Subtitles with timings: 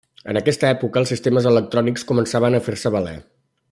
[0.31, 3.19] En aquesta època els sistemes electrònics començaven a fer-se valer.